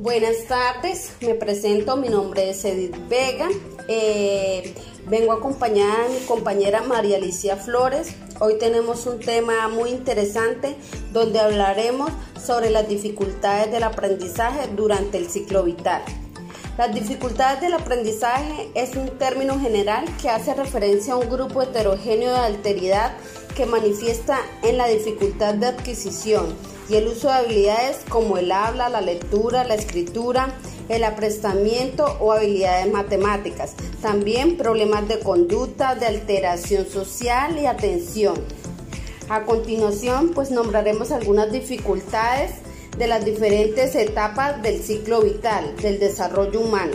Buenas 0.00 0.46
tardes, 0.48 1.12
me 1.20 1.34
presento, 1.34 1.94
mi 1.98 2.08
nombre 2.08 2.48
es 2.48 2.64
Edith 2.64 2.96
Vega, 3.10 3.50
eh, 3.86 4.74
vengo 5.06 5.30
acompañada 5.30 6.08
de 6.08 6.20
mi 6.20 6.24
compañera 6.24 6.80
María 6.80 7.18
Alicia 7.18 7.56
Flores. 7.56 8.14
Hoy 8.38 8.56
tenemos 8.58 9.04
un 9.04 9.20
tema 9.20 9.68
muy 9.68 9.90
interesante 9.90 10.74
donde 11.12 11.38
hablaremos 11.38 12.10
sobre 12.42 12.70
las 12.70 12.88
dificultades 12.88 13.70
del 13.70 13.82
aprendizaje 13.82 14.68
durante 14.74 15.18
el 15.18 15.28
ciclo 15.28 15.64
vital. 15.64 16.00
Las 16.78 16.94
dificultades 16.94 17.60
del 17.60 17.74
aprendizaje 17.74 18.70
es 18.74 18.96
un 18.96 19.18
término 19.18 19.60
general 19.60 20.06
que 20.16 20.30
hace 20.30 20.54
referencia 20.54 21.12
a 21.12 21.18
un 21.18 21.28
grupo 21.28 21.60
heterogéneo 21.60 22.32
de 22.32 22.38
alteridad 22.38 23.12
que 23.54 23.66
manifiesta 23.66 24.38
en 24.62 24.78
la 24.78 24.86
dificultad 24.86 25.52
de 25.56 25.66
adquisición 25.66 26.56
y 26.90 26.96
el 26.96 27.06
uso 27.06 27.28
de 27.28 27.34
habilidades 27.34 27.98
como 28.08 28.36
el 28.36 28.50
habla, 28.50 28.88
la 28.88 29.00
lectura, 29.00 29.64
la 29.64 29.74
escritura, 29.74 30.54
el 30.88 31.04
aprestamiento 31.04 32.16
o 32.18 32.32
habilidades 32.32 32.92
matemáticas. 32.92 33.74
También 34.02 34.56
problemas 34.56 35.06
de 35.06 35.20
conducta, 35.20 35.94
de 35.94 36.06
alteración 36.06 36.86
social 36.88 37.58
y 37.58 37.66
atención. 37.66 38.34
A 39.28 39.44
continuación, 39.44 40.30
pues 40.34 40.50
nombraremos 40.50 41.12
algunas 41.12 41.52
dificultades 41.52 42.54
de 42.98 43.06
las 43.06 43.24
diferentes 43.24 43.94
etapas 43.94 44.60
del 44.60 44.82
ciclo 44.82 45.22
vital, 45.22 45.76
del 45.76 46.00
desarrollo 46.00 46.60
humano. 46.60 46.92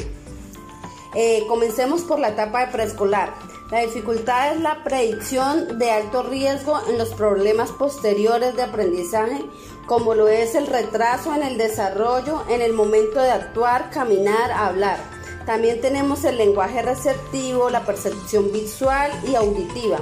Eh, 1.16 1.44
comencemos 1.48 2.02
por 2.02 2.20
la 2.20 2.30
etapa 2.30 2.66
de 2.66 2.74
preescolar. 2.74 3.34
La 3.72 3.80
dificultad 3.80 4.54
es 4.54 4.62
la 4.62 4.84
predicción 4.84 5.80
de 5.80 5.90
alto 5.90 6.22
riesgo 6.22 6.80
en 6.88 7.00
los 7.00 7.10
problemas 7.16 7.72
posteriores 7.72 8.56
de 8.56 8.62
aprendizaje, 8.62 9.44
como 9.88 10.14
lo 10.14 10.28
es 10.28 10.54
el 10.54 10.68
retraso 10.68 11.34
en 11.34 11.42
el 11.42 11.58
desarrollo 11.58 12.44
en 12.48 12.62
el 12.62 12.74
momento 12.74 13.20
de 13.20 13.32
actuar, 13.32 13.90
caminar, 13.90 14.52
hablar. 14.52 15.00
También 15.48 15.82
tenemos 15.82 16.24
el 16.26 16.38
lenguaje 16.38 16.84
receptivo, 16.84 17.72
la 17.72 17.84
percepción 17.86 18.52
visual 18.52 19.12
y 19.28 19.34
auditiva, 19.34 19.98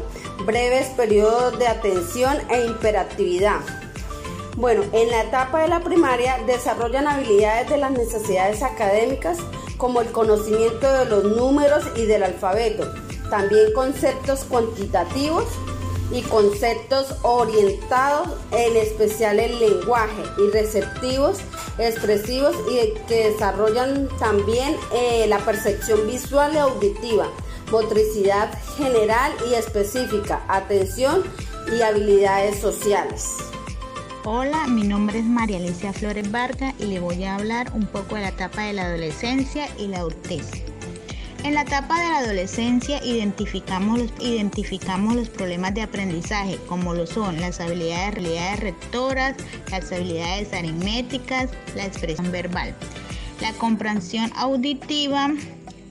breves 0.45 0.87
periodos 0.89 1.57
de 1.57 1.67
atención 1.67 2.37
e 2.49 2.65
hiperactividad. 2.65 3.61
Bueno, 4.57 4.83
en 4.91 5.09
la 5.09 5.23
etapa 5.23 5.61
de 5.61 5.69
la 5.69 5.79
primaria 5.79 6.37
desarrollan 6.45 7.07
habilidades 7.07 7.69
de 7.69 7.77
las 7.77 7.91
necesidades 7.91 8.61
académicas 8.61 9.37
como 9.77 10.01
el 10.01 10.11
conocimiento 10.11 10.91
de 10.91 11.05
los 11.05 11.23
números 11.23 11.83
y 11.95 12.05
del 12.05 12.23
alfabeto, 12.23 12.93
también 13.33 13.73
conceptos 13.73 14.43
cuantitativos 14.43 15.45
y 16.11 16.21
conceptos 16.21 17.15
orientados 17.23 18.27
en 18.51 18.77
especial 18.77 19.39
el 19.39 19.57
lenguaje 19.57 20.21
y 20.37 20.51
receptivos, 20.51 21.39
expresivos 21.79 22.55
y 22.69 22.93
que 23.07 23.31
desarrollan 23.31 24.07
también 24.19 24.75
eh, 24.93 25.25
la 25.27 25.39
percepción 25.39 26.05
visual 26.05 26.53
y 26.53 26.57
auditiva, 26.57 27.27
motricidad 27.71 28.55
general 28.77 29.31
y 29.49 29.55
específica, 29.55 30.43
atención 30.47 31.23
y 31.75 31.81
habilidades 31.81 32.59
sociales. 32.59 33.37
Hola, 34.25 34.67
mi 34.67 34.83
nombre 34.83 35.17
es 35.17 35.25
María 35.25 35.57
Alicia 35.57 35.91
Flores 35.91 36.29
Vargas 36.29 36.75
y 36.77 36.85
le 36.85 36.99
voy 36.99 37.23
a 37.23 37.33
hablar 37.33 37.71
un 37.73 37.87
poco 37.87 38.13
de 38.13 38.21
la 38.21 38.29
etapa 38.29 38.61
de 38.61 38.73
la 38.73 38.85
adolescencia 38.85 39.67
y 39.79 39.87
la 39.87 39.97
adultez. 39.97 40.72
En 41.43 41.55
la 41.55 41.63
etapa 41.63 42.01
de 42.01 42.09
la 42.09 42.17
adolescencia 42.19 43.03
identificamos 43.03 43.99
los, 43.99 44.11
identificamos 44.19 45.13
los 45.13 45.27
problemas 45.27 45.73
de 45.73 45.81
aprendizaje, 45.81 46.57
como 46.69 46.93
lo 46.93 47.05
son 47.05 47.41
las 47.41 47.59
habilidades, 47.59 48.13
habilidades 48.13 48.59
rectoras, 48.61 49.35
las 49.69 49.91
habilidades 49.91 50.53
aritméticas, 50.53 51.49
la 51.75 51.85
expresión 51.85 52.31
verbal, 52.31 52.73
la 53.41 53.51
comprensión 53.53 54.31
auditiva, 54.37 55.31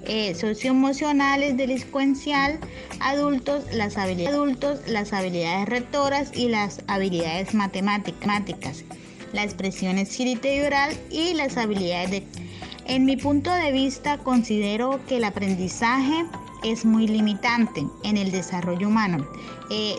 eh, 0.07 0.35
socioemocionales, 0.35 1.59
delincuencial, 1.59 2.59
adultos 3.01 3.65
las, 3.75 3.99
habilidades, 3.99 4.35
adultos, 4.35 4.81
las 4.87 5.13
habilidades 5.13 5.69
rectoras 5.69 6.31
y 6.35 6.49
las 6.49 6.81
habilidades 6.87 7.53
matemáticas, 7.53 8.85
la 9.35 9.45
expresión 9.45 9.99
escrita 9.99 10.51
y 10.51 10.61
oral 10.63 10.97
y 11.11 11.35
las 11.35 11.59
habilidades 11.59 12.11
de 12.11 12.42
en 12.93 13.07
mi 13.07 13.17
punto 13.17 13.51
de 13.51 13.73
vista, 13.73 14.19
considero 14.19 15.01
que 15.09 15.17
el 15.17 15.25
aprendizaje 15.25 16.27
es 16.63 16.85
muy 16.85 17.09
limitante 17.09 17.87
en 18.03 18.19
el 18.19 18.31
desarrollo 18.31 18.89
humano, 18.89 19.27
eh, 19.71 19.97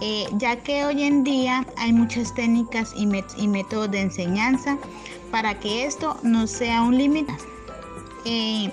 eh, 0.00 0.26
ya, 0.34 0.56
que 0.62 0.84
hoy 0.84 1.02
en 1.02 1.24
día 1.24 1.66
hay 1.76 1.92
muchas 1.92 2.32
técnicas 2.34 2.94
y, 2.94 3.06
métodos 3.48 3.90
de 3.90 4.02
enseñanza 4.02 4.78
para 5.32 5.58
que 5.58 5.86
esto 5.86 6.16
no 6.22 6.46
sea 6.46 6.82
un 6.82 6.96
límite. 6.96 7.32
Eh, 8.24 8.70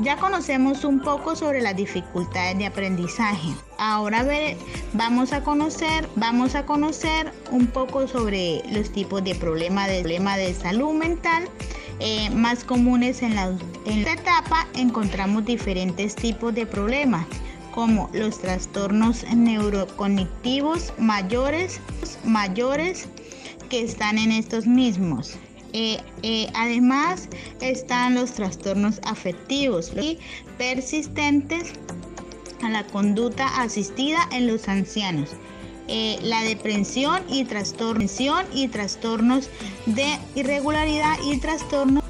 ya 0.00 0.18
conocemos 0.18 0.84
un 0.84 1.00
poco 1.00 1.34
sobre 1.34 1.62
las 1.62 1.76
dificultades 1.76 2.58
de 2.58 2.66
aprendizaje. 2.66 3.54
Ahora 3.78 4.26
vamos 4.92 5.32
a 5.32 5.42
conocer, 5.42 6.06
vamos 6.16 6.54
a 6.54 6.66
conocer 6.66 7.32
un 7.50 7.68
poco 7.68 8.06
sobre 8.06 8.62
los 8.70 8.92
tipos 8.92 9.24
de 9.24 9.34
problemas 9.34 9.88
de, 9.88 10.00
problema 10.00 10.36
de 10.36 10.52
salud 10.52 10.92
mental 10.92 11.48
eh, 12.00 12.30
más 12.30 12.64
comunes 12.64 13.22
en 13.22 13.34
la, 13.34 13.46
en 13.86 13.98
esta 13.98 14.12
etapa 14.12 14.66
encontramos 14.74 15.44
diferentes 15.44 16.14
tipos 16.14 16.54
de 16.54 16.66
problemas 16.66 17.26
como 17.72 18.10
los 18.12 18.40
trastornos 18.40 19.24
neurocognitivos 19.34 20.92
mayores, 20.98 21.80
mayores 22.24 23.08
que 23.68 23.82
están 23.82 24.18
en 24.18 24.32
estos 24.32 24.66
mismos. 24.66 25.36
Eh, 25.72 25.98
eh, 26.22 26.48
además 26.54 27.28
están 27.60 28.14
los 28.14 28.32
trastornos 28.32 29.00
afectivos 29.04 29.92
y 30.00 30.18
persistentes 30.56 31.72
a 32.62 32.70
la 32.70 32.86
conducta 32.86 33.46
asistida 33.60 34.26
en 34.32 34.46
los 34.46 34.68
ancianos. 34.68 35.30
Eh, 35.88 36.18
la 36.22 36.42
depresión 36.42 37.22
y, 37.28 37.44
trastornos, 37.44 38.20
y 38.52 38.68
trastornos 38.68 39.48
de 39.86 40.18
irregularidad 40.34 41.16
y 41.24 41.38
trastornos. 41.38 42.02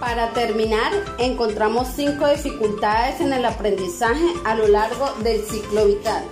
Para 0.00 0.32
terminar, 0.32 0.92
encontramos 1.18 1.88
cinco 1.94 2.26
dificultades 2.28 3.20
en 3.20 3.32
el 3.32 3.44
aprendizaje 3.44 4.32
a 4.44 4.54
lo 4.54 4.66
largo 4.66 5.12
del 5.22 5.42
ciclo 5.44 5.86
vital. 5.86 6.24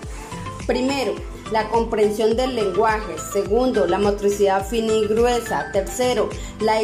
Primero, 0.67 1.15
la 1.53 1.69
comprensión 1.69 2.37
del 2.37 2.57
lenguaje. 2.57 3.17
Segundo, 3.33 3.87
la 3.87 3.99
motricidad 3.99 4.67
fina 4.67 4.93
y 4.93 5.07
gruesa. 5.07 5.71
Tercero, 5.73 6.31
la, 6.61 6.81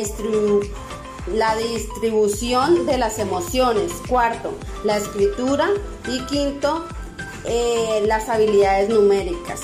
la 1.33 1.56
distribución 1.56 2.87
de 2.87 2.98
las 2.98 3.19
emociones. 3.19 3.93
Cuarto, 4.09 4.53
la 4.84 4.98
escritura. 4.98 5.69
Y 6.09 6.21
quinto, 6.27 6.84
eh, 7.46 8.02
las 8.06 8.28
habilidades 8.28 8.88
numéricas. 8.88 9.60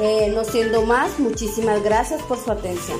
Eh, 0.00 0.30
no 0.34 0.44
siendo 0.44 0.82
más, 0.82 1.18
muchísimas 1.18 1.82
gracias 1.82 2.22
por 2.22 2.38
su 2.38 2.50
atención. 2.50 2.98